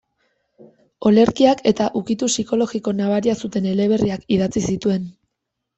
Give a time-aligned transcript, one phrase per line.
[1.09, 5.11] Olerkiak eta ukitu psikologiko nabaria zuten eleberriak idatzi zituen.